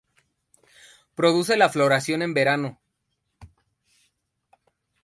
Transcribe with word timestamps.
Produce 1.13 1.57
la 1.57 1.69
floración 1.69 2.23
en 2.23 2.33
verano. 2.33 2.79